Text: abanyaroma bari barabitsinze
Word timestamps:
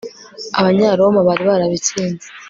abanyaroma 0.59 1.19
bari 1.27 1.43
barabitsinze 1.49 2.27